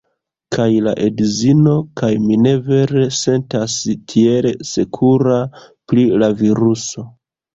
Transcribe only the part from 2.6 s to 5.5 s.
vere sentas tiel sekura